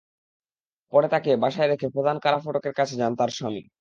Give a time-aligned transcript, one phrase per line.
[0.93, 3.61] পরে তাঁকে বাসায় রেখে প্রধান কারা ফটকের কাছে যান তাঁর স্বামী।